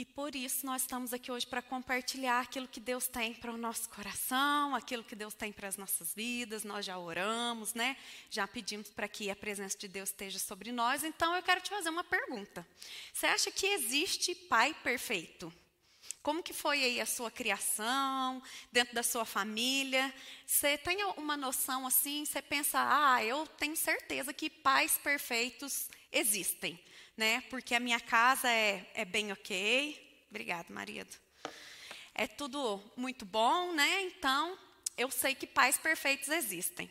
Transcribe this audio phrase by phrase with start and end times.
[0.00, 3.58] E por isso nós estamos aqui hoje para compartilhar aquilo que Deus tem para o
[3.58, 6.64] nosso coração, aquilo que Deus tem para as nossas vidas.
[6.64, 7.94] Nós já oramos, né?
[8.30, 11.04] Já pedimos para que a presença de Deus esteja sobre nós.
[11.04, 12.66] Então eu quero te fazer uma pergunta.
[13.12, 15.52] Você acha que existe pai perfeito?
[16.22, 18.42] Como que foi aí a sua criação,
[18.72, 20.14] dentro da sua família?
[20.46, 26.80] Você tem uma noção assim, você pensa, ah, eu tenho certeza que pais perfeitos existem,
[27.20, 27.42] né?
[27.50, 30.24] Porque a minha casa é, é bem ok.
[30.30, 31.14] Obrigada, marido.
[32.14, 34.04] É tudo muito bom, né?
[34.04, 34.58] Então,
[34.96, 36.90] eu sei que pais perfeitos existem.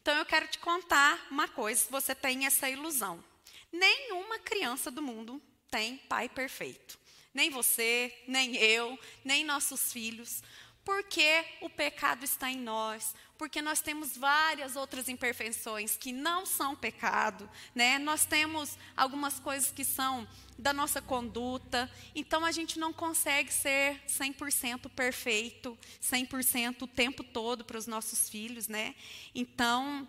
[0.00, 3.22] Então, eu quero te contar uma coisa, se você tem essa ilusão.
[3.70, 6.98] Nenhuma criança do mundo tem pai perfeito.
[7.32, 10.42] Nem você, nem eu, nem nossos filhos.
[10.84, 16.74] Porque o pecado está em nós, porque nós temos várias outras imperfeições que não são
[16.74, 17.98] pecado, né?
[17.98, 20.26] Nós temos algumas coisas que são
[20.58, 27.64] da nossa conduta, então a gente não consegue ser 100% perfeito, 100% o tempo todo
[27.64, 28.94] para os nossos filhos, né?
[29.34, 30.08] Então,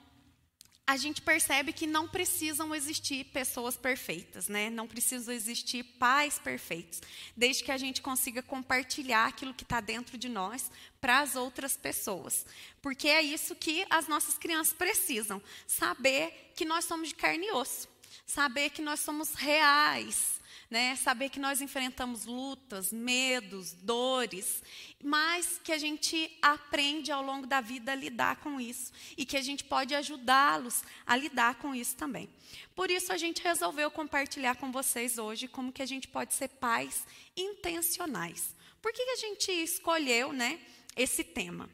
[0.86, 4.70] a gente percebe que não precisam existir pessoas perfeitas, né?
[4.70, 7.02] Não precisam existir pais perfeitos,
[7.38, 11.78] desde que a gente consiga compartilhar aquilo que está dentro de nós para as outras
[11.78, 12.46] pessoas,
[12.82, 17.52] porque é isso que as nossas crianças precisam, saber que nós somos de carne e
[17.52, 17.88] osso,
[18.26, 20.42] saber que nós somos reais,
[20.74, 20.96] né?
[20.96, 24.64] Saber que nós enfrentamos lutas, medos, dores,
[25.04, 29.38] mas que a gente aprende ao longo da vida a lidar com isso e que
[29.38, 32.28] a gente pode ajudá-los a lidar com isso também.
[32.76, 36.48] Por isso a gente resolveu compartilhar com vocês hoje como que a gente pode ser
[36.48, 37.06] pais
[37.38, 38.56] intencionais.
[38.82, 40.60] Por que, que a gente escolheu, né,
[40.96, 41.70] esse tema?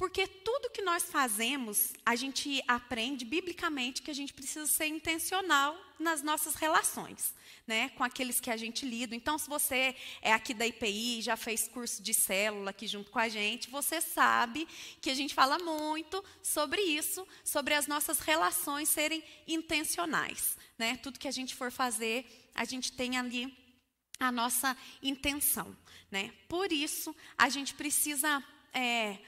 [0.00, 5.76] Porque tudo que nós fazemos, a gente aprende biblicamente que a gente precisa ser intencional
[5.98, 7.34] nas nossas relações,
[7.66, 9.14] né, com aqueles que a gente lida.
[9.14, 13.18] Então, se você é aqui da IPI, já fez curso de célula aqui junto com
[13.18, 14.66] a gente, você sabe
[15.02, 20.96] que a gente fala muito sobre isso, sobre as nossas relações serem intencionais, né?
[21.02, 23.54] Tudo que a gente for fazer, a gente tem ali
[24.18, 25.76] a nossa intenção,
[26.10, 26.32] né?
[26.48, 29.18] Por isso, a gente precisa é,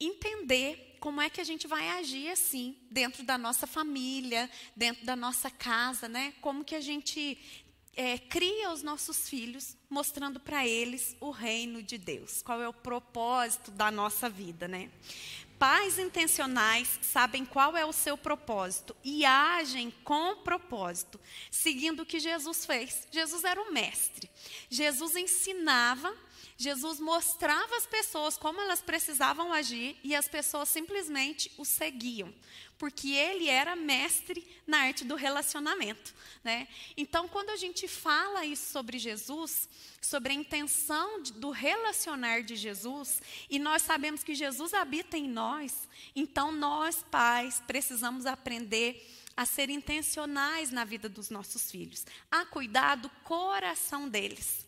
[0.00, 5.14] entender como é que a gente vai agir assim dentro da nossa família, dentro da
[5.14, 6.34] nossa casa, né?
[6.40, 7.38] Como que a gente
[7.96, 12.42] é, cria os nossos filhos, mostrando para eles o reino de Deus.
[12.42, 14.90] Qual é o propósito da nossa vida, né?
[15.58, 21.18] Pais intencionais sabem qual é o seu propósito e agem com propósito,
[21.50, 23.08] seguindo o que Jesus fez.
[23.10, 24.30] Jesus era o mestre.
[24.68, 26.14] Jesus ensinava
[26.58, 32.34] Jesus mostrava às pessoas como elas precisavam agir e as pessoas simplesmente o seguiam,
[32.78, 36.14] porque ele era mestre na arte do relacionamento.
[36.42, 36.66] Né?
[36.96, 39.68] Então, quando a gente fala isso sobre Jesus,
[40.00, 45.28] sobre a intenção de, do relacionar de Jesus, e nós sabemos que Jesus habita em
[45.28, 49.06] nós, então nós, pais, precisamos aprender
[49.36, 54.65] a ser intencionais na vida dos nossos filhos, a cuidar do coração deles.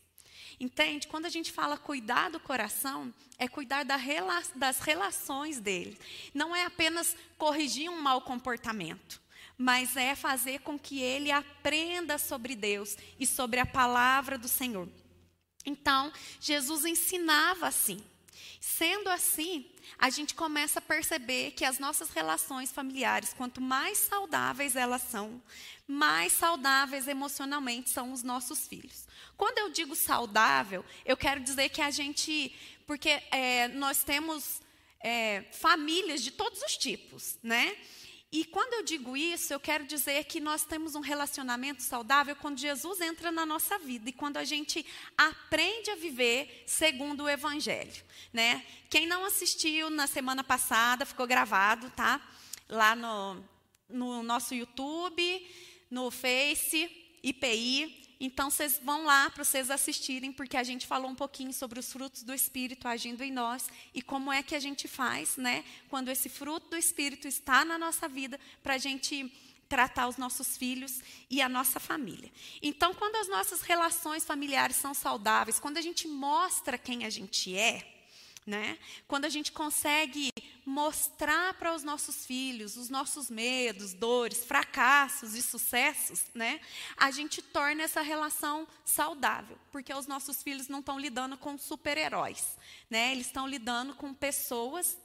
[0.60, 1.06] Entende?
[1.06, 5.96] Quando a gente fala cuidar do coração, é cuidar da rela das relações dele.
[6.34, 9.20] Não é apenas corrigir um mau comportamento,
[9.56, 14.88] mas é fazer com que ele aprenda sobre Deus e sobre a palavra do Senhor.
[15.64, 18.02] Então, Jesus ensinava assim.
[18.60, 19.66] Sendo assim,
[19.98, 25.42] a gente começa a perceber que as nossas relações familiares, quanto mais saudáveis elas são,
[25.86, 29.06] mais saudáveis emocionalmente são os nossos filhos.
[29.36, 32.54] Quando eu digo saudável, eu quero dizer que a gente.
[32.86, 34.60] Porque é, nós temos
[35.00, 37.76] é, famílias de todos os tipos, né?
[38.30, 42.58] E quando eu digo isso, eu quero dizer que nós temos um relacionamento saudável quando
[42.58, 44.84] Jesus entra na nossa vida e quando a gente
[45.16, 48.04] aprende a viver segundo o Evangelho.
[48.30, 48.66] Né?
[48.90, 52.20] Quem não assistiu na semana passada, ficou gravado, tá?
[52.68, 53.42] Lá no,
[53.88, 55.48] no nosso YouTube,
[55.90, 56.90] no Face,
[57.22, 58.07] IPI.
[58.20, 61.92] Então, vocês vão lá para vocês assistirem, porque a gente falou um pouquinho sobre os
[61.92, 65.64] frutos do Espírito agindo em nós e como é que a gente faz, né?
[65.88, 69.32] Quando esse fruto do Espírito está na nossa vida, para a gente
[69.68, 71.00] tratar os nossos filhos
[71.30, 72.32] e a nossa família.
[72.62, 77.54] Então, quando as nossas relações familiares são saudáveis, quando a gente mostra quem a gente
[77.56, 77.86] é,
[78.46, 78.78] né?
[79.06, 80.32] Quando a gente consegue
[80.68, 86.60] mostrar para os nossos filhos os nossos medos, dores, fracassos e sucessos, né?
[86.96, 92.58] A gente torna essa relação saudável, porque os nossos filhos não estão lidando com super-heróis,
[92.90, 93.12] né?
[93.12, 94.96] Eles estão lidando com pessoas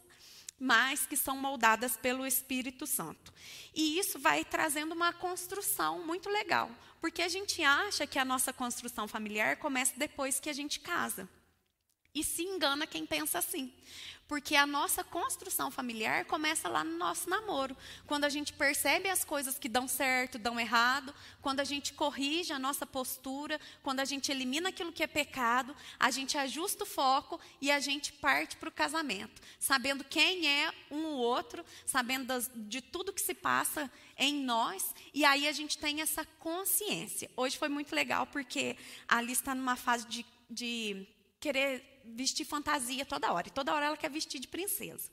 [0.60, 3.34] mas que são moldadas pelo Espírito Santo.
[3.74, 6.70] E isso vai trazendo uma construção muito legal,
[7.02, 11.28] Porque a gente acha que a nossa construção familiar começa depois que a gente casa.
[12.14, 13.74] E se engana quem pensa assim.
[14.28, 17.76] Porque a nossa construção familiar começa lá no nosso namoro.
[18.08, 22.54] Quando a gente percebe as coisas que dão certo, dão errado, quando a gente corrige
[22.54, 26.88] a nossa postura, quando a gente elimina aquilo que é pecado, a gente ajusta o
[26.88, 29.42] foco e a gente parte para o casamento.
[29.60, 34.96] Sabendo quem é um ou outro, sabendo das, de tudo que se passa em nós,
[35.14, 37.30] e aí a gente tem essa consciência.
[37.36, 38.78] Hoje foi muito legal porque
[39.08, 41.08] a Alice está numa fase de, de
[41.44, 43.50] querer vestir fantasia toda hora.
[43.50, 45.10] E toda hora ela quer vestir de princesa.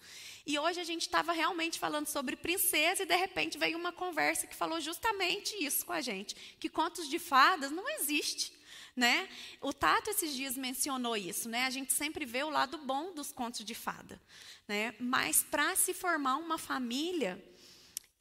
[0.46, 4.46] E hoje a gente estava realmente falando sobre princesa e de repente veio uma conversa
[4.46, 8.52] que falou justamente isso com a gente, que contos de fadas não existe.
[8.94, 9.28] Né?
[9.60, 11.64] O Tato esses dias mencionou isso, né?
[11.64, 14.20] A gente sempre vê o lado bom dos contos de fada,
[14.66, 14.94] né?
[14.98, 17.42] Mas para se formar uma família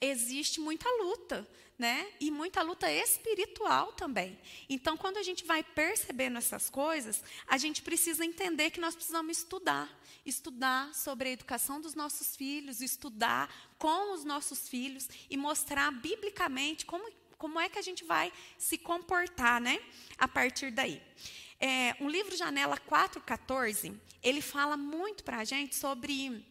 [0.00, 1.46] existe muita luta,
[1.80, 2.06] né?
[2.20, 4.38] E muita luta espiritual também.
[4.68, 9.38] Então, quando a gente vai percebendo essas coisas, a gente precisa entender que nós precisamos
[9.38, 9.88] estudar,
[10.24, 16.84] estudar sobre a educação dos nossos filhos, estudar com os nossos filhos e mostrar biblicamente
[16.84, 19.80] como como é que a gente vai se comportar, né?
[20.18, 21.00] A partir daí.
[21.58, 26.44] É, um livro Janela 4,14, ele fala muito para a gente sobre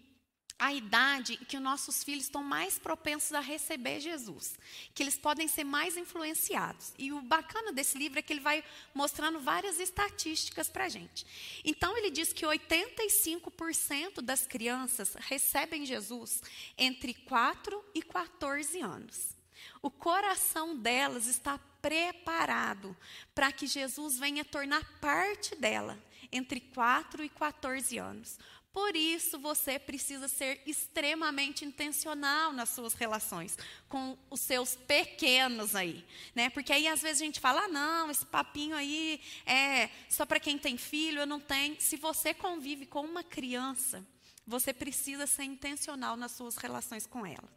[0.60, 4.60] a idade que os nossos filhos estão mais propensos a receber Jesus,
[4.94, 6.94] que eles podem ser mais influenciados.
[7.00, 8.62] E o bacana desse livro é que ele vai
[8.94, 11.26] mostrando várias estatísticas para a gente.
[11.64, 16.44] Então, ele diz que 85% das crianças recebem Jesus
[16.78, 19.40] entre 4 e 14 anos.
[19.82, 22.96] O coração delas está preparado
[23.34, 25.98] para que Jesus venha tornar parte dela
[26.32, 28.38] entre 4 e 14 anos.
[28.72, 33.58] Por isso, você precisa ser extremamente intencional nas suas relações
[33.88, 36.06] com os seus pequenos aí,
[36.36, 36.50] né?
[36.52, 40.40] Porque aí às vezes a gente fala: ah, "Não, esse papinho aí é só para
[40.40, 41.76] quem tem filho, eu não tenho".
[41.80, 44.06] Se você convive com uma criança,
[44.46, 47.50] você precisa ser intencional nas suas relações com ela.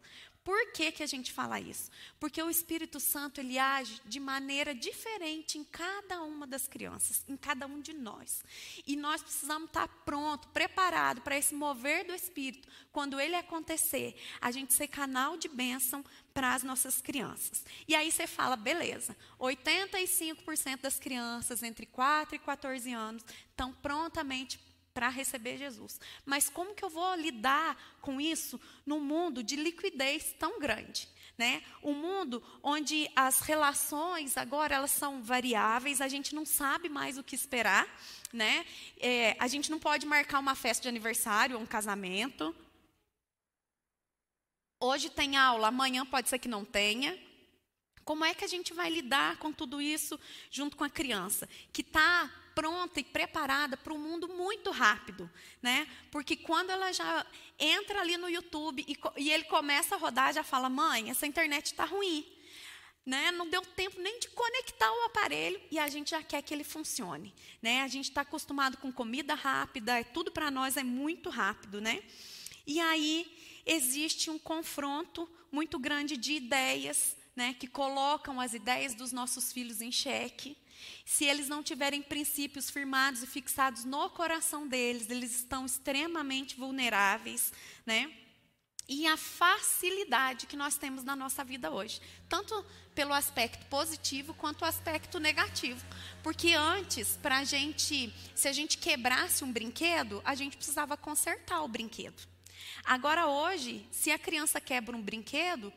[0.43, 1.89] Por que, que a gente fala isso?
[2.19, 7.37] Porque o Espírito Santo ele age de maneira diferente em cada uma das crianças, em
[7.37, 8.43] cada um de nós.
[8.85, 12.67] E nós precisamos estar pronto, preparado para esse mover do Espírito.
[12.91, 16.03] Quando ele acontecer, a gente ser canal de bênção
[16.33, 17.63] para as nossas crianças.
[17.87, 24.59] E aí você fala, beleza, 85% das crianças entre 4 e 14 anos estão prontamente
[24.93, 25.99] para receber Jesus.
[26.25, 31.09] Mas como que eu vou lidar com isso num mundo de liquidez tão grande?
[31.35, 31.63] Né?
[31.81, 37.23] Um mundo onde as relações agora elas são variáveis, a gente não sabe mais o
[37.23, 37.87] que esperar,
[38.31, 38.63] né?
[38.97, 42.55] É, a gente não pode marcar uma festa de aniversário um casamento.
[44.79, 47.17] Hoje tem aula, amanhã pode ser que não tenha.
[48.05, 50.19] Como é que a gente vai lidar com tudo isso
[50.51, 55.29] junto com a criança que está pronta e preparada para um mundo muito rápido,
[55.61, 55.87] né?
[56.11, 57.25] Porque quando ela já
[57.59, 61.67] entra ali no YouTube e, e ele começa a rodar, já fala: mãe, essa internet
[61.67, 62.25] está ruim.
[63.05, 63.31] Né?
[63.31, 66.63] Não deu tempo nem de conectar o aparelho e a gente já quer que ele
[66.63, 67.35] funcione.
[67.61, 67.81] Né?
[67.81, 71.81] A gente está acostumado com comida rápida, é, tudo para nós é muito rápido.
[71.81, 72.01] Né?
[72.65, 79.11] E aí existe um confronto muito grande de ideias né, que colocam as ideias dos
[79.11, 80.57] nossos filhos em xeque.
[81.05, 87.51] Se eles não tiverem princípios firmados e fixados no coração deles, eles estão extremamente vulneráveis,
[87.85, 88.11] né?
[88.87, 94.63] E a facilidade que nós temos na nossa vida hoje, tanto pelo aspecto positivo quanto
[94.63, 95.83] o aspecto negativo.
[96.21, 101.63] Porque antes, para a gente, se a gente quebrasse um brinquedo, a gente precisava consertar
[101.63, 102.27] o brinquedo.
[102.83, 105.71] Agora, hoje, se a criança quebra um brinquedo,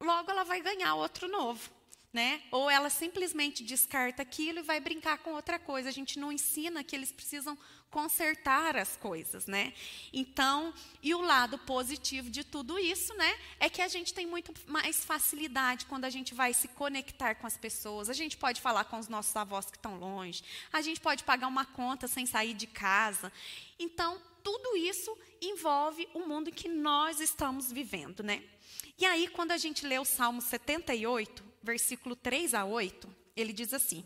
[0.00, 1.79] logo ela vai ganhar outro novo
[2.12, 2.42] né?
[2.50, 5.88] Ou ela simplesmente descarta aquilo e vai brincar com outra coisa.
[5.88, 7.56] A gente não ensina que eles precisam
[7.90, 9.72] consertar as coisas, né?
[10.12, 14.52] Então, e o lado positivo de tudo isso, né, é que a gente tem muito
[14.66, 18.08] mais facilidade quando a gente vai se conectar com as pessoas.
[18.08, 20.42] A gente pode falar com os nossos avós que estão longe.
[20.72, 23.32] A gente pode pagar uma conta sem sair de casa.
[23.78, 28.42] Então, tudo isso envolve o mundo que nós estamos vivendo, né?
[28.98, 33.72] E aí, quando a gente lê o Salmo 78, versículo 3 a 8, ele diz
[33.72, 34.04] assim: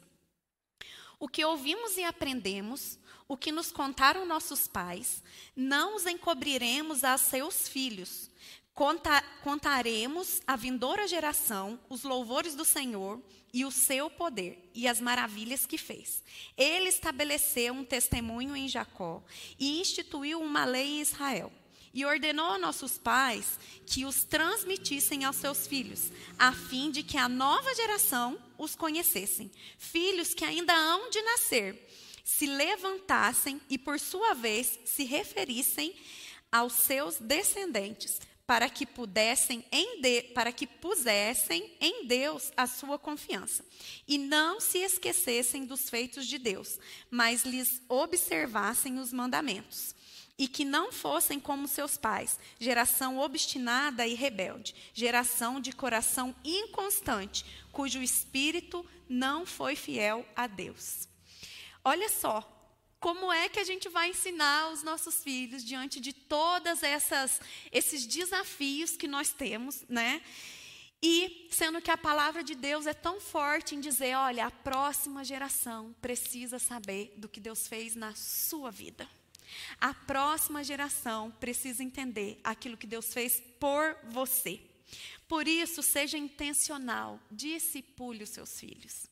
[1.19, 5.23] O que ouvimos e aprendemos, o que nos contaram nossos pais,
[5.55, 8.31] não os encobriremos a seus filhos.
[8.75, 15.01] Conta, contaremos à vindoura geração os louvores do Senhor e o seu poder e as
[15.01, 16.25] maravilhas que fez.
[16.57, 19.23] Ele estabeleceu um testemunho em Jacó
[19.61, 21.53] e instituiu uma lei em Israel
[21.95, 27.17] e ordenou a nossos pais que os transmitissem aos seus filhos, a fim de que
[27.17, 29.51] a nova geração os conhecessem.
[29.79, 31.89] Filhos que ainda hão de nascer,
[32.25, 35.95] se levantassem e, por sua vez, se referissem
[36.51, 42.99] aos seus descendentes, para que pudessem em de, para que pusessem em Deus a sua
[42.99, 43.65] confiança
[44.07, 46.79] e não se esquecessem dos feitos de Deus,
[47.11, 49.94] mas lhes observassem os mandamentos
[50.37, 57.45] e que não fossem como seus pais, geração obstinada e rebelde, geração de coração inconstante,
[57.71, 61.09] cujo espírito não foi fiel a Deus.
[61.85, 62.51] Olha só,
[62.99, 68.07] como é que a gente vai ensinar os nossos filhos diante de todas essas esses
[68.07, 70.23] desafios que nós temos, né?
[71.03, 75.23] E sendo que a palavra de Deus é tão forte em dizer, olha, a próxima
[75.23, 79.07] geração precisa saber do que Deus fez na sua vida.
[79.81, 84.61] A próxima geração precisa entender aquilo que Deus fez por você.
[85.29, 89.07] Por isso, seja intencional, discipule os seus filhos.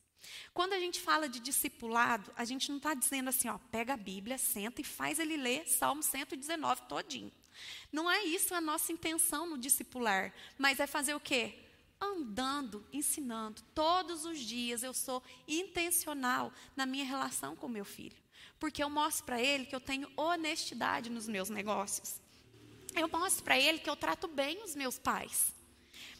[0.53, 3.97] Quando a gente fala de discipulado, a gente não está dizendo assim, ó, pega a
[3.97, 7.31] Bíblia, senta e faz ele ler Salmo 119 todinho.
[7.91, 11.59] Não é isso a nossa intenção no discipular, mas é fazer o quê?
[11.99, 13.61] Andando, ensinando.
[13.73, 18.22] Todos os dias eu sou intencional na minha relação com meu filho.
[18.63, 22.21] Porque eu mostro para ele que eu tenho honestidade nos meus negócios.
[22.95, 25.53] Eu mostro para ele que eu trato bem os meus pais.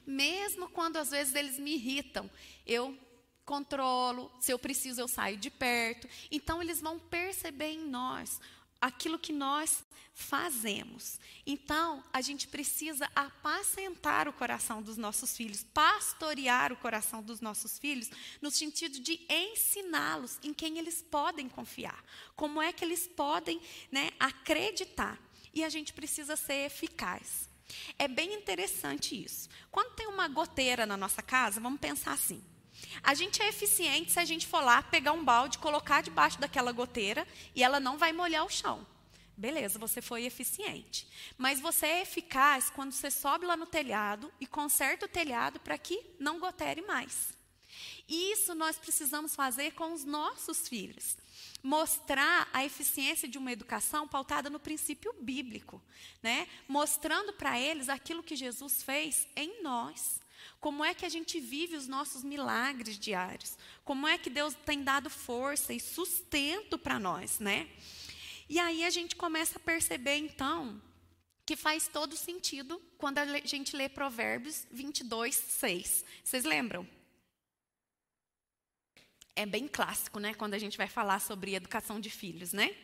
[0.06, 2.30] Mesmo quando às vezes eles me irritam,
[2.68, 3.00] eu
[3.46, 6.06] controlo, se eu preciso eu saio de perto.
[6.30, 8.42] Então eles vão perceber em nós
[8.84, 9.82] aquilo que nós
[10.14, 11.18] fazemos.
[11.46, 17.80] Então, a gente precisa apacentar o coração dos nossos filhos, pastorear o coração dos nossos
[17.80, 18.12] filhos,
[18.42, 22.04] no sentido de ensiná-los em quem eles podem confiar,
[22.36, 25.18] como é que eles podem né, acreditar.
[25.54, 27.50] E a gente precisa ser eficaz.
[27.98, 29.48] É bem interessante isso.
[29.72, 32.44] Quando tem uma goteira na nossa casa, vamos pensar assim:
[33.02, 36.72] a gente é eficiente se a gente for lá, pegar um balde, colocar debaixo daquela
[36.72, 38.86] goteira e ela não vai molhar o chão.
[39.36, 41.08] Beleza, você foi eficiente.
[41.38, 45.78] Mas você é eficaz quando você sobe lá no telhado e conserta o telhado para
[45.78, 47.34] que não gotere mais.
[48.08, 51.18] Isso nós precisamos fazer com os nossos filhos.
[51.64, 55.82] Mostrar a eficiência de uma educação pautada no princípio bíblico,
[56.22, 56.48] né?
[56.68, 60.23] Mostrando para eles aquilo que Jesus fez em nós.
[60.60, 63.58] Como é que a gente vive os nossos milagres diários?
[63.84, 67.70] Como é que Deus tem dado força e sustento para nós, né?
[68.50, 70.82] E aí a gente começa a perceber, então,
[71.46, 76.06] que faz todo sentido quando a gente lê Provérbios 22, 6.
[76.24, 76.88] Vocês lembram?
[79.36, 80.34] É bem clássico, né?
[80.34, 82.76] Quando a gente vai falar sobre educação de filhos, né?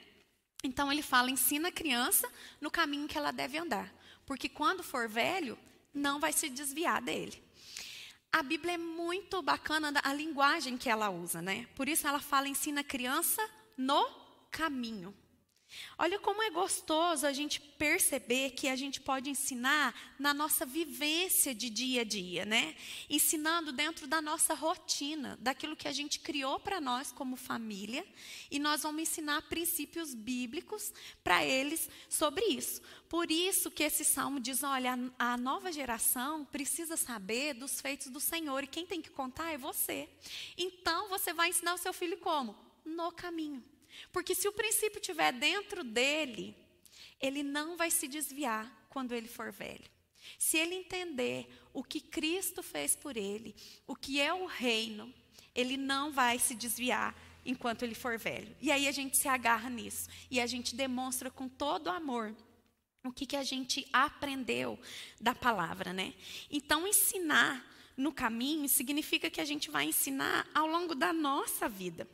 [0.64, 3.94] Então ele fala: ensina a criança no caminho que ela deve andar,
[4.26, 5.58] porque quando for velho,
[5.94, 7.42] não vai se desviar dele.
[8.32, 11.68] A Bíblia é muito bacana a linguagem que ela usa, né?
[11.76, 13.42] Por isso ela fala ensina a criança
[13.76, 14.06] no
[14.52, 15.14] caminho.
[15.98, 21.54] Olha como é gostoso a gente perceber que a gente pode ensinar na nossa vivência
[21.54, 22.76] de dia a dia, né?
[23.10, 28.06] Ensinando dentro da nossa rotina, daquilo que a gente criou para nós como família,
[28.50, 30.92] e nós vamos ensinar princípios bíblicos
[31.24, 32.82] para eles sobre isso.
[33.08, 38.20] Por isso que esse salmo diz: olha, a nova geração precisa saber dos feitos do
[38.20, 40.10] Senhor, e quem tem que contar é você.
[40.58, 42.56] Então você vai ensinar o seu filho como?
[42.84, 43.64] No caminho.
[44.12, 46.56] Porque se o princípio estiver dentro dele,
[47.20, 49.90] ele não vai se desviar quando ele for velho.
[50.38, 53.56] Se ele entender o que Cristo fez por ele,
[53.88, 55.14] o que é o reino,
[55.56, 57.16] ele não vai se desviar
[57.46, 58.56] enquanto ele for velho.
[58.62, 62.36] E aí a gente se agarra nisso e a gente demonstra com todo amor
[63.04, 64.78] o que, que a gente aprendeu
[65.20, 66.14] da palavra, né?
[66.52, 67.66] Então ensinar
[67.96, 72.08] no caminho significa que a gente vai ensinar ao longo da nossa vida.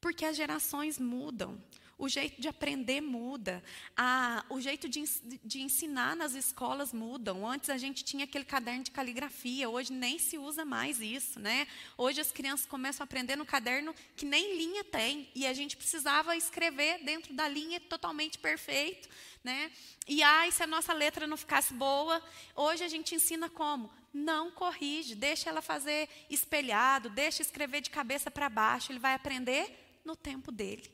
[0.00, 1.60] Porque as gerações mudam,
[1.96, 3.62] o jeito de aprender muda,
[3.96, 5.04] a, o jeito de,
[5.44, 7.46] de ensinar nas escolas mudam.
[7.48, 11.66] Antes a gente tinha aquele caderno de caligrafia, hoje nem se usa mais isso, né?
[11.96, 15.76] Hoje as crianças começam a aprender no caderno que nem linha tem, e a gente
[15.76, 19.08] precisava escrever dentro da linha totalmente perfeito,
[19.42, 19.70] né?
[20.08, 22.22] E ai, se a nossa letra não ficasse boa,
[22.56, 23.90] hoje a gente ensina como?
[24.14, 30.00] Não corrige, deixa ela fazer espelhado, deixa escrever de cabeça para baixo, ele vai aprender
[30.04, 30.88] no tempo dele.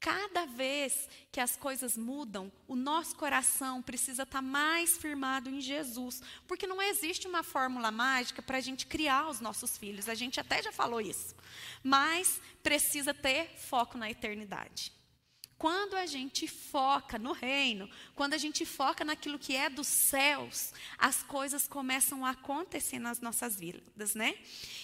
[0.00, 6.20] Cada vez que as coisas mudam, o nosso coração precisa estar mais firmado em Jesus,
[6.46, 10.08] porque não existe uma fórmula mágica para a gente criar os nossos filhos.
[10.08, 11.34] A gente até já falou isso,
[11.82, 14.97] mas precisa ter foco na eternidade.
[15.58, 20.72] Quando a gente foca no reino, quando a gente foca naquilo que é dos céus,
[20.96, 24.38] as coisas começam a acontecer nas nossas vidas, né?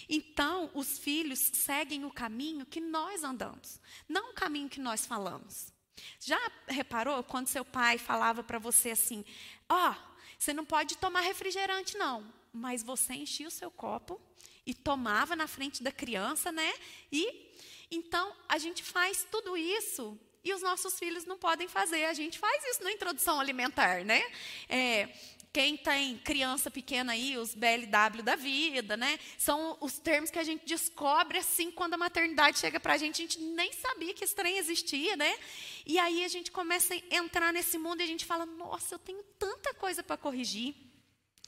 [0.09, 5.73] Então, os filhos seguem o caminho que nós andamos, não o caminho que nós falamos.
[6.19, 9.25] Já reparou quando seu pai falava para você assim:
[9.69, 9.95] Ó, oh,
[10.37, 14.21] você não pode tomar refrigerante, não, mas você enchia o seu copo
[14.67, 16.73] e tomava na frente da criança, né?
[17.13, 17.55] E
[17.93, 22.05] então a gente faz tudo isso e os nossos filhos não podem fazer.
[22.05, 24.23] A gente faz isso na introdução alimentar, né?
[24.69, 25.09] É,
[25.55, 29.19] quem tem criança pequena aí, os BLW da vida, né?
[29.39, 33.23] São os termos que a gente descobre assim quando a maternidade chega para a gente.
[33.23, 35.33] A gente nem sabia que esse trem existia, né?
[35.87, 38.99] E aí a gente começa a entrar nesse mundo e a gente fala: nossa, eu
[38.99, 40.75] tenho tanta coisa para corrigir.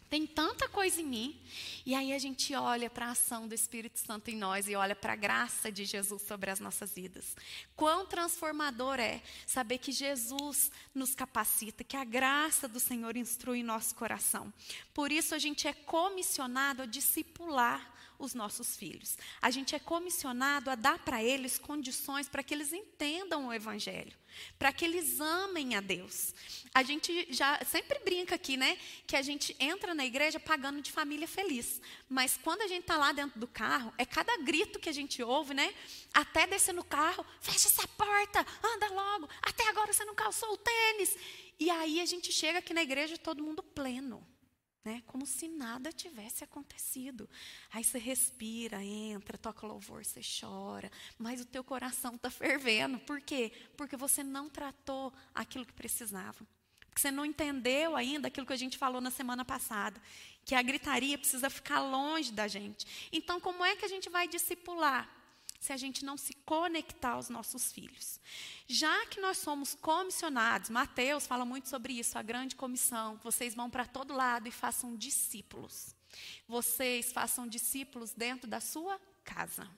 [0.09, 1.41] Tem tanta coisa em mim.
[1.85, 4.95] E aí a gente olha para a ação do Espírito Santo em nós e olha
[4.95, 7.37] para a graça de Jesus sobre as nossas vidas.
[7.75, 13.95] Quão transformador é saber que Jesus nos capacita, que a graça do Senhor instrui nosso
[13.95, 14.53] coração.
[14.95, 19.17] Por isso a gente é comissionado a discipular os nossos filhos.
[19.41, 24.17] A gente é comissionado a dar para eles condições para que eles entendam o Evangelho,
[24.59, 26.35] para que eles amem a Deus.
[26.75, 30.93] A gente já sempre brinca aqui, né, que a gente entra na igreja pagando de
[30.93, 34.89] família feliz, mas quando a gente está lá dentro do carro, é cada grito que
[34.89, 35.75] a gente ouve, né,
[36.13, 40.59] até descer no carro, fecha essa porta, anda logo, até agora você não calçou o
[40.59, 41.17] tênis.
[41.59, 44.36] E aí a gente chega aqui na igreja todo mundo pleno
[44.87, 45.03] né?
[45.05, 47.29] Como se nada tivesse acontecido.
[47.73, 50.89] Aí você respira, entra, toca louvor, você chora,
[51.19, 52.97] mas o teu coração está fervendo.
[53.01, 53.51] Por quê?
[53.77, 56.47] Porque você não tratou aquilo que precisava.
[56.87, 60.01] Porque você não entendeu ainda aquilo que a gente falou na semana passada,
[60.45, 62.87] que a gritaria precisa ficar longe da gente.
[63.13, 65.16] Então, como é que a gente vai discipular?
[65.61, 68.21] Se a gente não se conectar aos nossos filhos.
[68.67, 73.71] Já que nós somos comissionados, Mateus fala muito sobre isso, a grande comissão, vocês vão
[73.71, 75.95] para todo lado e façam discípulos.
[76.47, 79.69] Vocês façam discípulos dentro da sua casa.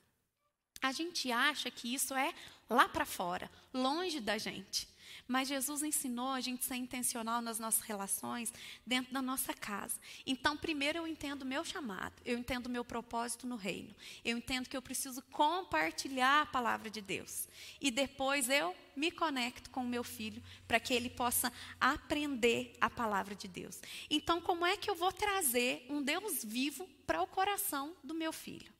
[0.81, 2.33] A gente acha que isso é
[2.69, 4.87] lá para fora, longe da gente.
[5.29, 8.51] Mas Jesus ensinou a gente ser intencional nas nossas relações
[8.83, 9.95] dentro da nossa casa.
[10.25, 13.95] Então, primeiro eu entendo o meu chamado, eu entendo o meu propósito no reino.
[14.25, 17.47] Eu entendo que eu preciso compartilhar a palavra de Deus.
[17.79, 22.89] E depois eu me conecto com o meu filho para que ele possa aprender a
[22.89, 23.79] palavra de Deus.
[24.09, 28.33] Então, como é que eu vou trazer um Deus vivo para o coração do meu
[28.33, 28.78] filho?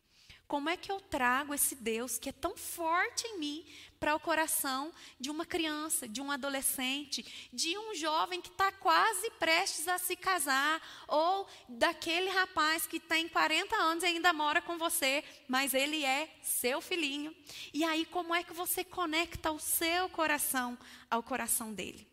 [0.49, 3.63] Como é que eu trago esse Deus que é tão forte em mim
[3.99, 9.29] para o coração de uma criança, de um adolescente, de um jovem que está quase
[9.38, 14.75] prestes a se casar, ou daquele rapaz que tem 40 anos e ainda mora com
[14.79, 17.31] você, mas ele é seu filhinho?
[17.71, 20.75] E aí, como é que você conecta o seu coração
[21.12, 22.07] ao coração dele?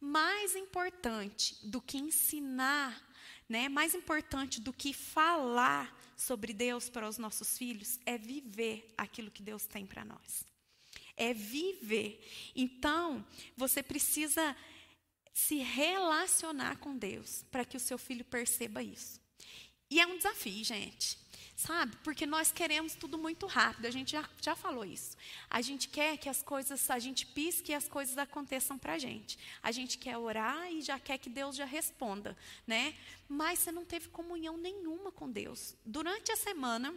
[0.00, 3.00] Mais importante do que ensinar,
[3.48, 3.68] né?
[3.68, 9.42] mais importante do que falar sobre Deus para os nossos filhos é viver aquilo que
[9.42, 10.44] Deus tem para nós.
[11.16, 12.24] É viver.
[12.54, 13.24] Então,
[13.56, 14.56] você precisa
[15.32, 19.20] se relacionar com Deus para que o seu filho perceba isso.
[19.90, 21.18] E é um desafio, gente.
[21.62, 21.96] Sabe?
[22.02, 23.86] Porque nós queremos tudo muito rápido.
[23.86, 25.16] A gente já, já falou isso.
[25.48, 28.98] A gente quer que as coisas, a gente pisque e as coisas aconteçam para a
[28.98, 29.38] gente.
[29.62, 32.96] A gente quer orar e já quer que Deus já responda, né?
[33.28, 35.76] Mas você não teve comunhão nenhuma com Deus.
[35.86, 36.92] Durante a semana,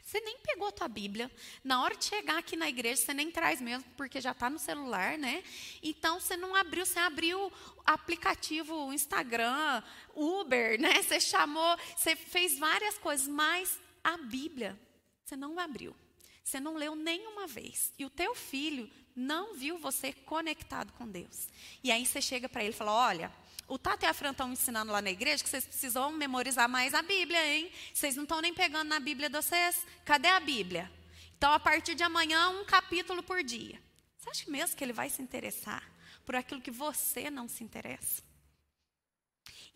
[0.00, 1.28] você nem pegou a tua Bíblia.
[1.64, 4.60] Na hora de chegar aqui na igreja, você nem traz mesmo, porque já está no
[4.60, 5.42] celular, né?
[5.82, 7.52] Então, você não abriu, você abriu
[7.84, 9.82] aplicativo Instagram,
[10.14, 11.02] Uber, né?
[11.02, 14.78] Você chamou, você fez várias coisas, mas a Bíblia
[15.24, 15.94] você não abriu.
[16.42, 17.92] Você não leu nenhuma vez.
[17.98, 21.48] E o teu filho não viu você conectado com Deus.
[21.84, 23.30] E aí você chega para ele e fala: Olha,
[23.66, 26.94] o Tato e a Fran estão ensinando lá na igreja que vocês precisam memorizar mais
[26.94, 27.70] a Bíblia, hein?
[27.92, 29.84] Vocês não estão nem pegando na Bíblia de vocês.
[30.06, 30.90] Cadê a Bíblia?
[31.36, 33.78] Então, a partir de amanhã, um capítulo por dia.
[34.16, 35.86] Você acha mesmo que ele vai se interessar
[36.24, 38.22] por aquilo que você não se interessa?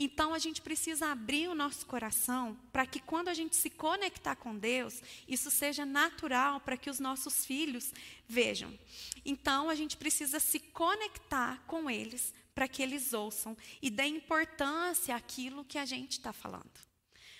[0.04, 4.34] Então a gente precisa abrir o nosso coração para que quando a gente se conectar
[4.34, 7.92] com Deus, isso seja natural para que os nossos filhos
[8.26, 8.76] vejam.
[9.24, 15.14] Então a gente precisa se conectar com eles para que eles ouçam e dê importância
[15.14, 16.80] àquilo que a gente está falando,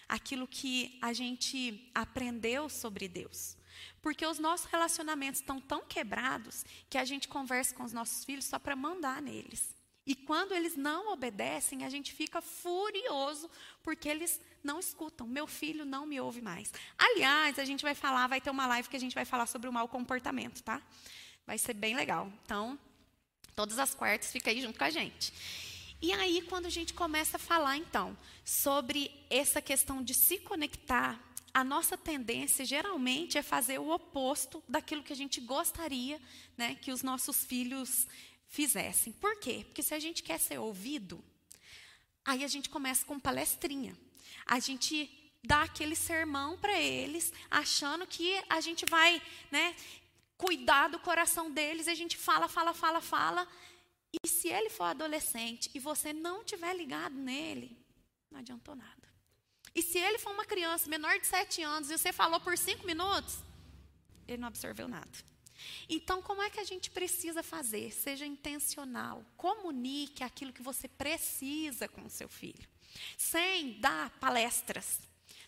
[0.09, 3.57] aquilo que a gente aprendeu sobre Deus.
[4.01, 8.44] Porque os nossos relacionamentos estão tão quebrados que a gente conversa com os nossos filhos
[8.44, 9.82] só para mandar neles.
[10.05, 13.49] E quando eles não obedecem, a gente fica furioso
[13.83, 15.27] porque eles não escutam.
[15.27, 16.73] Meu filho não me ouve mais.
[16.99, 19.69] Aliás, a gente vai falar, vai ter uma live que a gente vai falar sobre
[19.69, 20.83] o mau comportamento, tá?
[21.47, 22.33] Vai ser bem legal.
[22.45, 22.79] Então,
[23.55, 25.33] Todas as quartas fica aí junto com a gente.
[26.01, 31.21] E aí, quando a gente começa a falar, então, sobre essa questão de se conectar,
[31.55, 36.19] a nossa tendência geralmente é fazer o oposto daquilo que a gente gostaria
[36.57, 38.07] né, que os nossos filhos
[38.53, 39.15] fizessem.
[39.15, 39.65] Por quê?
[39.67, 41.25] Porque se a gente quer ser ouvido,
[42.23, 43.97] aí a gente começa com palestrinha.
[44.45, 45.11] A gente
[45.43, 49.75] dá aquele sermão para eles, achando que a gente vai né,
[50.37, 53.49] cuidar do coração deles, a gente fala, fala, fala, fala.
[54.23, 57.75] E se ele for adolescente e você não tiver ligado nele,
[58.31, 59.09] não adiantou nada.
[59.75, 62.85] E se ele for uma criança menor de sete anos e você falou por cinco
[62.85, 63.38] minutos,
[64.29, 65.32] ele não absorveu nada.
[65.88, 67.92] Então, como é que a gente precisa fazer?
[67.92, 69.25] Seja intencional.
[69.37, 72.68] Comunique aquilo que você precisa com o seu filho.
[73.16, 75.01] Sem dar palestras.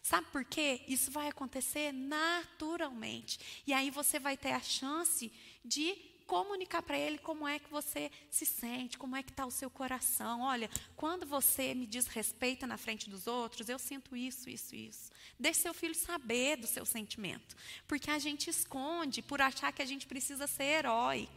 [0.03, 0.83] Sabe por quê?
[0.87, 3.39] Isso vai acontecer naturalmente.
[3.67, 5.33] E aí você vai ter a chance
[5.65, 9.51] de comunicar para ele como é que você se sente, como é que está o
[9.51, 10.43] seu coração.
[10.43, 15.11] Olha, quando você me desrespeita na frente dos outros, eu sinto isso, isso, isso.
[15.39, 17.57] Deixe seu filho saber do seu sentimento.
[17.87, 21.29] Porque a gente esconde por achar que a gente precisa ser herói.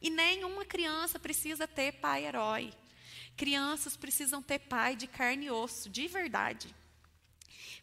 [0.00, 2.72] E nenhuma criança precisa ter pai herói.
[3.36, 6.74] Crianças precisam ter pai de carne e osso, de verdade.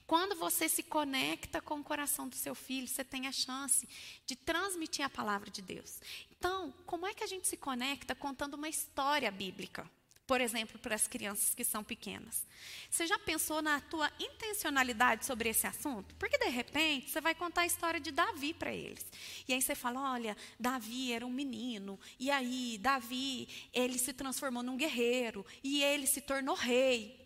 [0.07, 3.87] Quando você se conecta com o coração do seu filho, você tem a chance
[4.25, 5.99] de transmitir a palavra de Deus.
[6.31, 9.85] Então, como é que a gente se conecta contando uma história bíblica?
[10.25, 12.45] Por exemplo, para as crianças que são pequenas.
[12.89, 16.15] Você já pensou na tua intencionalidade sobre esse assunto?
[16.15, 19.05] Porque de repente você vai contar a história de Davi para eles.
[19.45, 24.63] E aí você fala: olha, Davi era um menino, e aí Davi, ele se transformou
[24.63, 27.25] num guerreiro, e ele se tornou rei.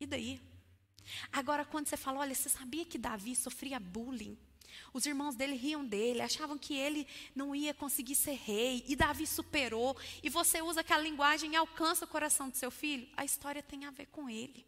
[0.00, 0.51] E daí?
[1.32, 4.38] Agora, quando você fala, olha, você sabia que Davi sofria bullying?
[4.92, 9.26] Os irmãos dele riam dele, achavam que ele não ia conseguir ser rei, e Davi
[9.26, 13.62] superou, e você usa aquela linguagem e alcança o coração do seu filho, a história
[13.62, 14.66] tem a ver com ele.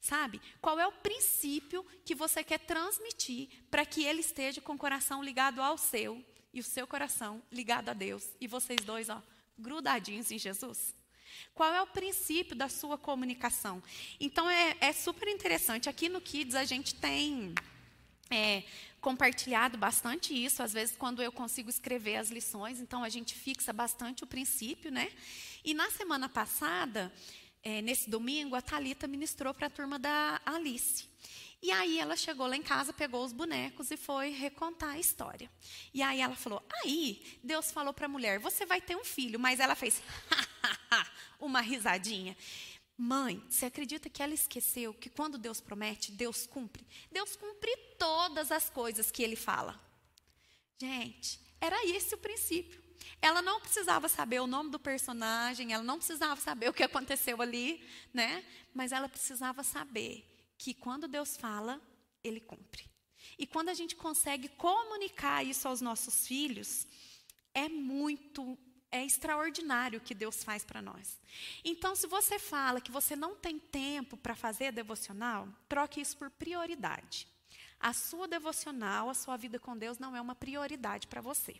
[0.00, 0.40] Sabe?
[0.60, 5.22] Qual é o princípio que você quer transmitir para que ele esteja com o coração
[5.22, 9.22] ligado ao seu e o seu coração ligado a Deus, e vocês dois, ó,
[9.58, 10.94] grudadinhos em Jesus?
[11.54, 13.82] Qual é o princípio da sua comunicação?
[14.18, 15.88] Então, é, é super interessante.
[15.88, 17.54] Aqui no Kids, a gente tem
[18.30, 18.62] é,
[19.00, 22.80] compartilhado bastante isso, às vezes, quando eu consigo escrever as lições.
[22.80, 25.10] Então, a gente fixa bastante o princípio, né?
[25.64, 27.12] E na semana passada,
[27.62, 31.08] é, nesse domingo, a Talita ministrou para a turma da Alice.
[31.62, 35.50] E aí ela chegou lá em casa, pegou os bonecos e foi recontar a história.
[35.92, 39.38] E aí ela falou: "Aí, Deus falou para a mulher: "Você vai ter um filho",
[39.38, 40.00] mas ela fez
[41.38, 42.36] uma risadinha.
[42.96, 46.86] Mãe, você acredita que ela esqueceu que quando Deus promete, Deus cumpre?
[47.10, 49.78] Deus cumpre todas as coisas que ele fala.
[50.78, 52.82] Gente, era esse o princípio.
[53.22, 57.40] Ela não precisava saber o nome do personagem, ela não precisava saber o que aconteceu
[57.40, 58.44] ali, né?
[58.74, 60.29] Mas ela precisava saber
[60.60, 61.80] que quando Deus fala,
[62.22, 62.84] ele cumpre.
[63.38, 66.86] E quando a gente consegue comunicar isso aos nossos filhos,
[67.54, 68.58] é muito
[68.92, 71.18] é extraordinário o que Deus faz para nós.
[71.64, 76.28] Então, se você fala que você não tem tempo para fazer devocional, troque isso por
[76.28, 77.26] prioridade.
[77.78, 81.56] A sua devocional, a sua vida com Deus não é uma prioridade para você.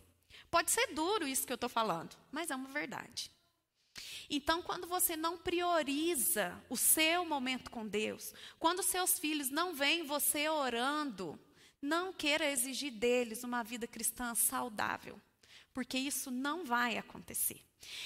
[0.51, 3.31] Pode ser duro isso que eu estou falando, mas é uma verdade.
[4.29, 10.03] Então, quando você não prioriza o seu momento com Deus, quando seus filhos não veem
[10.03, 11.39] você orando,
[11.81, 15.19] não queira exigir deles uma vida cristã saudável,
[15.73, 17.61] porque isso não vai acontecer.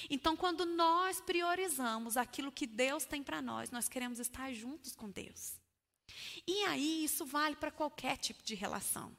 [0.10, 5.10] Então, quando nós priorizamos aquilo que Deus tem para nós, nós queremos estar juntos com
[5.10, 5.60] Deus.
[6.48, 9.16] E aí, isso vale para qualquer tipo de relação.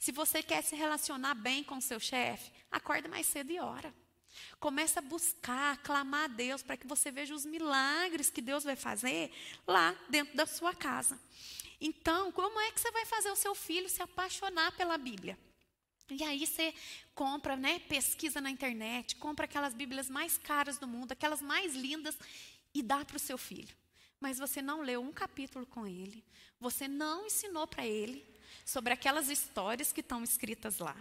[0.00, 3.94] Se você quer se relacionar bem com seu chefe, acorda mais cedo e ora.
[4.60, 8.64] Começa a buscar, a clamar a Deus para que você veja os milagres que Deus
[8.64, 9.32] vai fazer
[9.66, 11.18] lá dentro da sua casa.
[11.80, 15.38] Então, como é que você vai fazer o seu filho se apaixonar pela Bíblia?
[16.10, 16.74] E aí você
[17.14, 22.16] compra, né, pesquisa na internet, compra aquelas Bíblias mais caras do mundo, aquelas mais lindas
[22.74, 23.76] e dá para o seu filho.
[24.18, 26.24] Mas você não leu um capítulo com ele,
[26.58, 28.26] você não ensinou para ele
[28.64, 30.96] sobre aquelas histórias que estão escritas lá.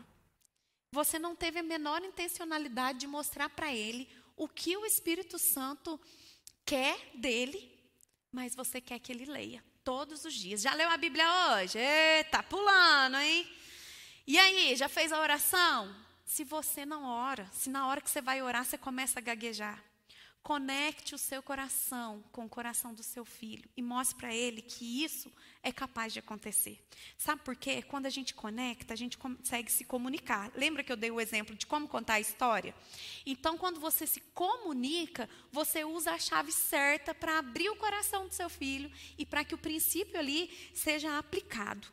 [0.92, 6.00] Você não teve a menor intencionalidade de mostrar para ele o que o Espírito Santo
[6.66, 7.72] quer dele,
[8.32, 10.62] mas você quer que ele leia todos os dias.
[10.62, 11.78] Já leu a Bíblia hoje?
[11.78, 13.50] Eita, pulando, hein?
[14.26, 15.96] E aí, já fez a oração?
[16.26, 19.82] Se você não ora, se na hora que você vai orar você começa a gaguejar,
[20.48, 25.04] Conecte o seu coração com o coração do seu filho e mostre para ele que
[25.04, 25.30] isso
[25.62, 26.82] é capaz de acontecer.
[27.18, 27.82] Sabe por quê?
[27.82, 30.50] Quando a gente conecta, a gente consegue se comunicar.
[30.56, 32.74] Lembra que eu dei o exemplo de como contar a história?
[33.26, 38.34] Então, quando você se comunica, você usa a chave certa para abrir o coração do
[38.34, 41.90] seu filho e para que o princípio ali seja aplicado.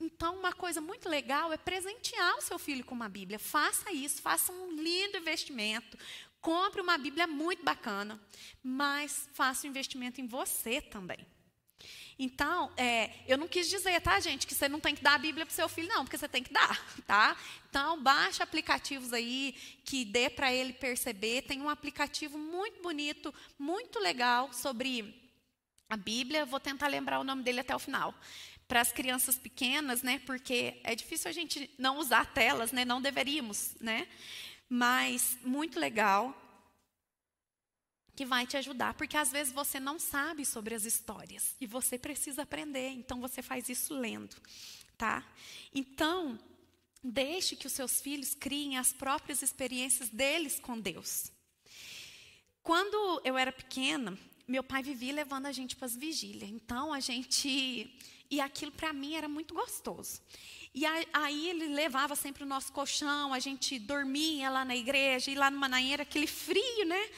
[0.00, 3.38] Então, uma coisa muito legal é presentear o seu filho com uma Bíblia.
[3.38, 5.98] Faça isso, faça um lindo investimento.
[6.40, 8.20] Compre uma Bíblia muito bacana,
[8.62, 11.26] mas faça um investimento em você também.
[12.18, 15.18] Então, é, eu não quis dizer, tá, gente, que você não tem que dar a
[15.18, 17.36] Bíblia para o seu filho, não, porque você tem que dar, tá?
[17.70, 21.42] Então, baixe aplicativos aí que dê para ele perceber.
[21.42, 25.14] Tem um aplicativo muito bonito, muito legal sobre
[25.88, 26.44] a Bíblia.
[26.44, 28.12] Vou tentar lembrar o nome dele até o final.
[28.66, 30.20] Para as crianças pequenas, né?
[30.26, 32.84] Porque é difícil a gente não usar telas, né?
[32.84, 34.08] Não deveríamos, né?
[34.68, 36.36] Mas muito legal,
[38.14, 41.96] que vai te ajudar, porque às vezes você não sabe sobre as histórias e você
[41.96, 44.36] precisa aprender, então você faz isso lendo,
[44.96, 45.24] tá?
[45.72, 46.36] Então,
[47.02, 51.30] deixe que os seus filhos criem as próprias experiências deles com Deus.
[52.60, 56.98] Quando eu era pequena, meu pai vivia levando a gente para as vigílias, então a
[56.98, 57.96] gente
[58.30, 60.20] e aquilo para mim era muito gostoso.
[60.78, 65.34] E aí ele levava sempre o nosso colchão, a gente dormia lá na igreja, e
[65.34, 67.10] lá no Manaíra, aquele frio, né?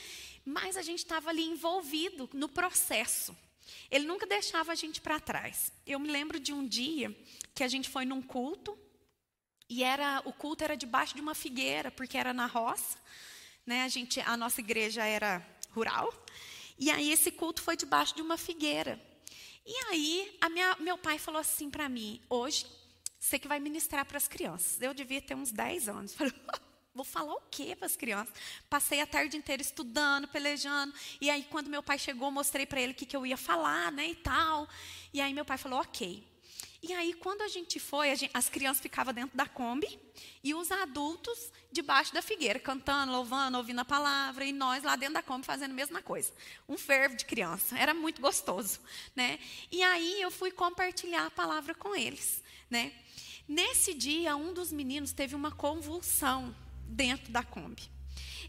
[0.47, 3.37] Mas a gente estava ali envolvido no processo.
[3.91, 5.71] Ele nunca deixava a gente para trás.
[5.87, 7.15] Eu me lembro de um dia
[7.55, 8.79] que a gente foi num culto,
[9.69, 12.97] e era o culto era debaixo de uma figueira, porque era na roça,
[13.67, 13.83] né?
[13.83, 16.11] A gente, a nossa igreja era rural.
[16.79, 18.99] E aí esse culto foi debaixo de uma figueira.
[19.67, 22.80] E aí minha, meu pai falou assim para mim: hoje
[23.21, 24.81] você que vai ministrar para as crianças.
[24.81, 26.15] Eu devia ter uns 10 anos.
[26.17, 26.33] Falei,
[26.95, 28.35] vou falar o quê para as crianças?
[28.69, 30.95] Passei a tarde inteira estudando, pelejando.
[31.21, 33.93] E aí, quando meu pai chegou, mostrei para ele o que, que eu ia falar,
[33.93, 34.67] né, e tal.
[35.13, 36.27] E aí, meu pai falou, ok.
[36.83, 39.99] E aí, quando a gente foi, a gente, as crianças ficavam dentro da Kombi
[40.43, 45.15] e os adultos debaixo da figueira, cantando, louvando, ouvindo a palavra, e nós lá dentro
[45.15, 46.33] da Kombi fazendo a mesma coisa.
[46.67, 47.79] Um fervo de criança.
[47.79, 48.81] Era muito gostoso.
[49.15, 49.39] Né?
[49.71, 52.43] E aí, eu fui compartilhar a palavra com eles.
[52.71, 52.93] Né?
[53.49, 56.55] Nesse dia, um dos meninos teve uma convulsão
[56.87, 57.91] dentro da Kombi.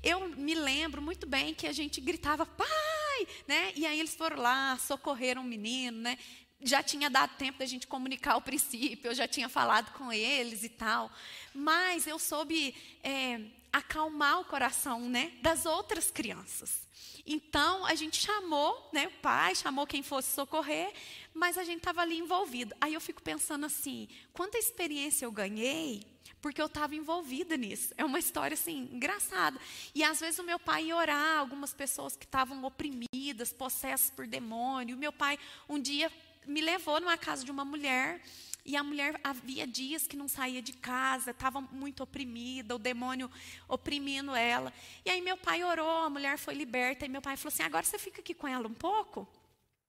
[0.04, 3.28] Eu me lembro muito bem que a gente gritava, pai!
[3.48, 3.74] Né?
[3.76, 6.18] E aí eles foram lá, socorreram o menino, né?
[6.64, 10.64] Já tinha dado tempo da gente comunicar o princípio, eu já tinha falado com eles
[10.64, 11.12] e tal.
[11.54, 13.42] Mas eu soube é,
[13.74, 16.88] acalmar o coração né, das outras crianças.
[17.26, 20.92] Então, a gente chamou né, o pai, chamou quem fosse socorrer,
[21.34, 22.76] mas a gente estava ali envolvido.
[22.80, 26.04] Aí eu fico pensando assim: quanta experiência eu ganhei
[26.42, 27.94] porque eu estava envolvida nisso.
[27.98, 29.60] É uma história assim engraçada.
[29.94, 34.26] E às vezes o meu pai ia orar algumas pessoas que estavam oprimidas, possessas por
[34.26, 34.96] demônio.
[34.96, 35.38] O meu pai
[35.70, 36.12] um dia
[36.48, 38.20] me levou numa casa de uma mulher
[38.64, 43.30] e a mulher havia dias que não saía de casa, estava muito oprimida, o demônio
[43.68, 44.72] oprimindo ela.
[45.04, 47.84] E aí meu pai orou, a mulher foi liberta, e meu pai falou assim: agora
[47.84, 49.28] você fica aqui com ela um pouco?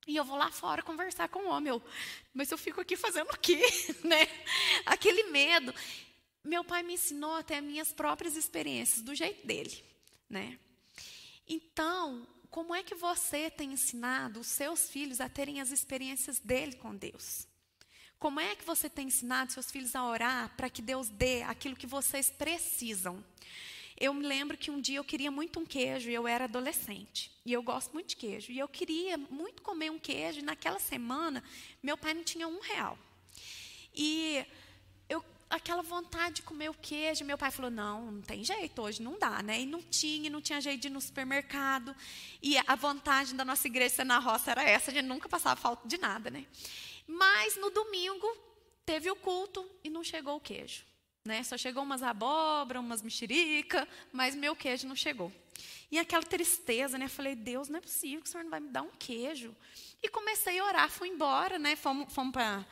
[0.06, 1.70] E eu vou lá fora conversar com o homem.
[1.70, 1.82] Eu,
[2.34, 3.60] mas eu fico aqui fazendo o quê?
[4.02, 4.26] né?
[4.84, 5.72] Aquele medo.
[6.44, 9.84] Meu pai me ensinou até minhas próprias experiências, do jeito dele.
[10.28, 10.58] Né?
[11.46, 16.76] Então, como é que você tem ensinado os seus filhos a terem as experiências dele
[16.76, 17.46] com Deus?
[18.18, 21.74] Como é que você tem ensinado seus filhos a orar para que Deus dê aquilo
[21.76, 23.24] que vocês precisam?
[23.98, 27.30] Eu me lembro que um dia eu queria muito um queijo e eu era adolescente.
[27.44, 28.50] E eu gosto muito de queijo.
[28.50, 30.40] E eu queria muito comer um queijo.
[30.40, 31.42] E naquela semana,
[31.82, 32.98] meu pai não tinha um real.
[33.94, 34.44] E
[35.08, 39.02] eu, aquela vontade de comer o queijo, meu pai falou: não, não tem jeito, hoje
[39.02, 39.60] não dá, né?
[39.60, 41.94] E não tinha, não tinha jeito de ir no supermercado.
[42.42, 45.86] E a vantagem da nossa igreja na roça era essa, a gente nunca passava falta
[45.86, 46.46] de nada, né?
[47.06, 48.26] Mas no domingo
[48.86, 50.84] teve o culto e não chegou o queijo.
[51.24, 51.42] Né?
[51.44, 55.32] Só chegou umas abóbora, umas mexerica, mas meu queijo não chegou.
[55.90, 57.06] E aquela tristeza, né?
[57.06, 59.54] Falei, Deus, não é possível que o Senhor não vai me dar um queijo.
[60.02, 61.76] E comecei a orar, fui embora, né?
[61.76, 62.66] Fomos, fomos para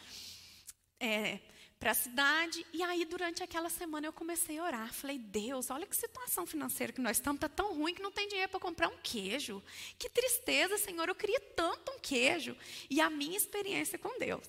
[0.98, 1.38] é,
[1.80, 2.66] a cidade.
[2.72, 4.92] E aí, durante aquela semana, eu comecei a orar.
[4.92, 7.36] Falei, Deus, olha que situação financeira que nós estamos.
[7.36, 9.62] Está tão ruim que não tem dinheiro para comprar um queijo.
[9.98, 11.08] Que tristeza, Senhor.
[11.08, 12.56] Eu queria tanto um queijo.
[12.88, 14.44] E a minha experiência com Deus.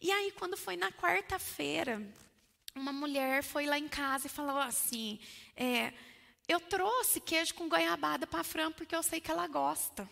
[0.00, 2.02] E aí, quando foi na quarta-feira,
[2.78, 5.18] uma mulher foi lá em casa e falou assim:
[5.56, 5.92] é,
[6.46, 10.08] Eu trouxe queijo com goiabada para a Fran porque eu sei que ela gosta.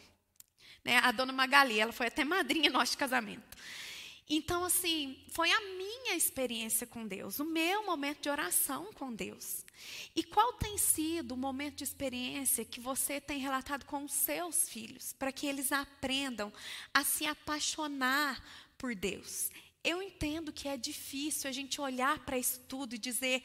[0.84, 0.98] Né?
[0.98, 3.56] A dona Magali, ela foi até madrinha nossa de casamento.
[4.28, 9.64] Então, assim, foi a minha experiência com Deus, o meu momento de oração com Deus.
[10.16, 14.68] E qual tem sido o momento de experiência que você tem relatado com os seus
[14.68, 16.52] filhos, para que eles aprendam
[16.92, 18.42] a se apaixonar
[18.76, 19.48] por Deus?
[19.86, 23.40] Eu entendo que é difícil a gente olhar para isso tudo e dizer: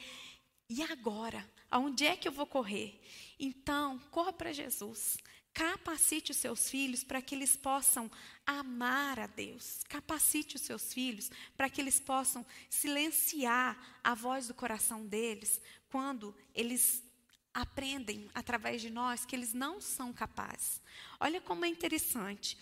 [0.67, 1.47] e agora?
[1.69, 2.99] Aonde é que eu vou correr?
[3.39, 5.17] Então, corra para Jesus.
[5.54, 8.10] Capacite os seus filhos para que eles possam
[8.43, 9.84] amar a Deus.
[9.88, 16.36] Capacite os seus filhos para que eles possam silenciar a voz do coração deles quando
[16.56, 17.04] eles
[17.54, 20.82] aprendem através de nós que eles não são capazes.
[21.19, 22.58] Olha como é interessante.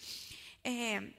[0.64, 1.14] É,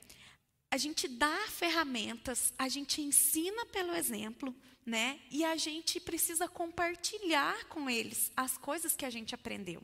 [0.71, 4.55] a gente dá ferramentas, a gente ensina pelo exemplo,
[4.87, 5.19] né?
[5.31, 9.83] E a gente precisa compartilhar com eles as coisas que a gente aprendeu.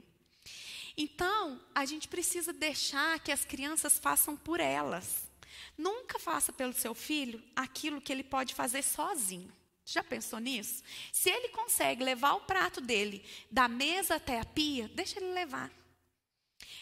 [0.96, 5.28] Então, a gente precisa deixar que as crianças façam por elas.
[5.76, 9.52] Nunca faça pelo seu filho aquilo que ele pode fazer sozinho.
[9.84, 10.82] Já pensou nisso?
[11.12, 15.70] Se ele consegue levar o prato dele da mesa até a pia, deixa ele levar.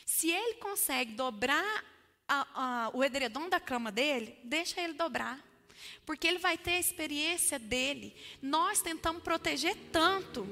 [0.06, 1.84] Se ele consegue dobrar
[2.28, 5.42] a, a, o edredom da cama dele, deixa ele dobrar
[6.04, 8.14] porque ele vai ter a experiência dele.
[8.40, 10.46] Nós tentamos proteger tanto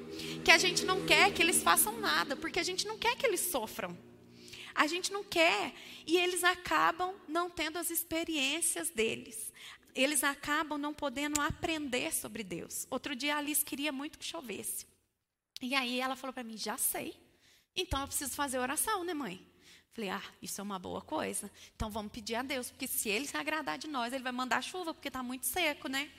[0.45, 3.27] que a gente não quer que eles façam nada, porque a gente não quer que
[3.27, 3.97] eles sofram.
[4.75, 5.75] A gente não quer
[6.07, 9.53] e eles acabam não tendo as experiências deles.
[9.95, 12.87] Eles acabam não podendo aprender sobre Deus.
[12.91, 14.87] Outro dia a Alice queria muito que chovesse.
[15.61, 17.15] E aí ela falou para mim: "Já sei.
[17.77, 19.52] Então eu preciso fazer oração, né, mãe?"
[19.93, 21.51] Falei, ah, isso é uma boa coisa.
[21.77, 24.63] Então vamos pedir a Deus, porque se ele se agradar de nós, ele vai mandar
[24.63, 26.11] chuva, porque está muito seco, né?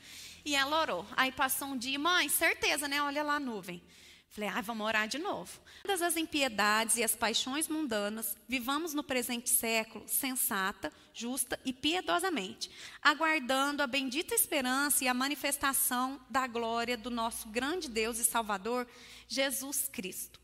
[0.46, 1.06] E ela orou.
[1.18, 3.02] Aí passou um dia, mãe, certeza, né?
[3.02, 3.82] Olha lá a nuvem.
[4.30, 5.60] Falei, ah, vamos orar de novo.
[5.82, 12.70] Todas as impiedades e as paixões mundanas, vivamos no presente século sensata, justa e piedosamente,
[13.02, 18.88] aguardando a bendita esperança e a manifestação da glória do nosso grande Deus e Salvador,
[19.28, 20.43] Jesus Cristo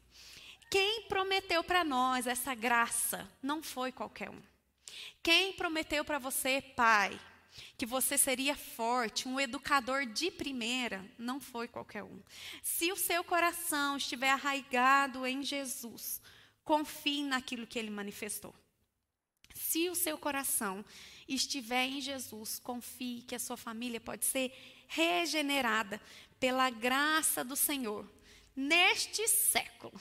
[0.70, 4.42] quem prometeu para nós essa graça não foi qualquer um.
[5.24, 7.20] Quem prometeu para você, pai,
[7.78, 12.22] que você seria forte, um educador de primeira, não foi qualquer um.
[12.62, 16.22] Se o seu coração estiver arraigado em Jesus,
[16.64, 18.54] confie naquilo que ele manifestou.
[19.56, 20.86] Se o seu coração
[21.28, 24.54] estiver em Jesus, confie que a sua família pode ser
[24.88, 26.02] regenerada
[26.40, 28.10] pela graça do Senhor
[28.56, 30.00] neste século.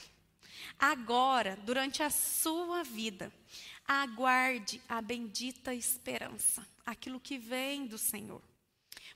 [0.79, 3.31] Agora, durante a sua vida,
[3.85, 8.41] aguarde a bendita esperança, aquilo que vem do Senhor.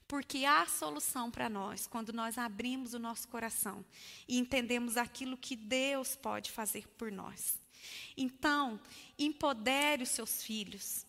[0.08, 3.86] Porque há solução para nós quando nós abrimos o nosso coração
[4.28, 7.58] e entendemos aquilo que Deus pode fazer por nós.
[8.18, 8.80] Então,
[9.18, 11.06] empodere os seus filhos,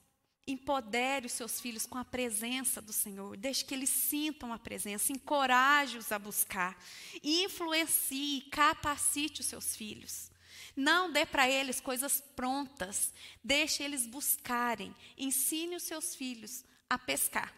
[0.47, 3.35] Empodere os seus filhos com a presença do Senhor.
[3.35, 5.11] Deixe que eles sintam a presença.
[5.11, 6.79] Encoraje-os a buscar.
[7.23, 10.31] Influencie, capacite os seus filhos.
[10.77, 13.13] Não dê para eles coisas prontas.
[13.43, 14.95] Deixe eles buscarem.
[15.17, 17.53] Ensine os seus filhos a pescar.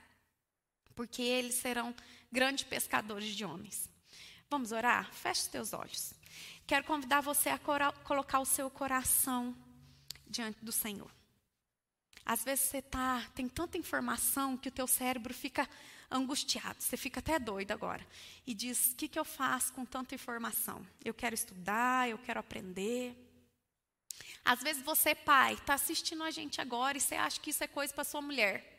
[0.94, 1.94] Porque eles serão
[2.30, 3.88] grandes pescadores de homens.
[4.48, 5.12] Vamos orar?
[5.12, 6.14] Feche teus olhos.
[6.66, 9.56] Quero convidar você a colocar o seu coração
[10.26, 11.10] diante do Senhor.
[12.24, 15.68] Às vezes você tá, tem tanta informação que o teu cérebro fica
[16.10, 18.06] angustiado, você fica até doido agora.
[18.46, 20.86] E diz: o que, que eu faço com tanta informação?
[21.04, 23.16] Eu quero estudar, eu quero aprender.
[24.44, 27.66] Às vezes você, pai, está assistindo a gente agora e você acha que isso é
[27.66, 28.72] coisa para sua mulher.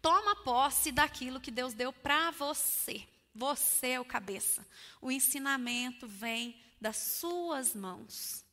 [0.00, 3.06] Toma posse daquilo que Deus deu para você.
[3.34, 4.66] Você é o cabeça.
[5.00, 8.44] O ensinamento vem das suas mãos.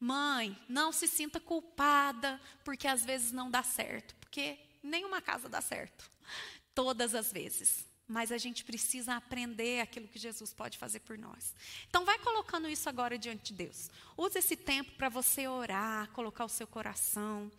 [0.00, 5.60] Mãe, não se sinta culpada porque às vezes não dá certo, porque nenhuma casa dá
[5.60, 6.08] certo,
[6.78, 7.84] todas as vezes.
[8.06, 11.52] Mas a gente precisa aprender aquilo que Jesus pode fazer por nós.
[11.88, 13.90] Então, vai colocando isso agora diante de Deus.
[14.16, 17.50] Use esse tempo para você orar, colocar o seu coração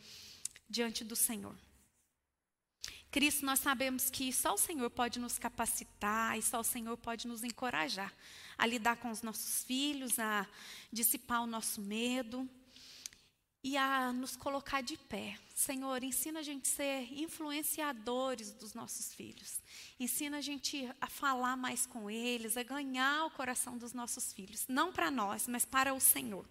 [0.70, 1.54] diante do Senhor.
[3.12, 7.28] Cristo, nós sabemos que só o Senhor pode nos capacitar e só o Senhor pode
[7.28, 8.14] nos encorajar
[8.58, 10.48] a lidar com os nossos filhos, a
[10.94, 12.50] dissipar o nosso medo
[13.64, 15.38] e a nos colocar de pé.
[15.54, 19.62] Senhor, ensina a gente a ser influenciadores dos nossos filhos.
[20.00, 24.66] Ensina a gente a falar mais com eles, a ganhar o coração dos nossos filhos.
[24.68, 26.46] Não para nós, mas para o Senhor.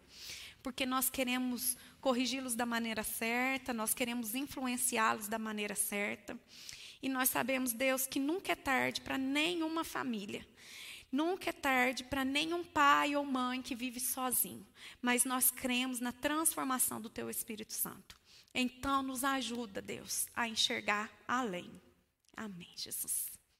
[0.62, 6.38] Porque nós queremos corrigi-los da maneira certa, nós queremos influenciá-los da maneira certa.
[7.00, 10.46] E nós sabemos, Deus, que nunca é tarde para nenhuma família.
[11.10, 14.66] Nunca é tarde para nenhum pai ou mãe que vive sozinho,
[15.00, 18.18] mas nós cremos na transformação do Teu Espírito Santo.
[18.54, 21.70] Então, nos ajuda, Deus, a enxergar além.
[22.36, 23.37] Amém, Jesus.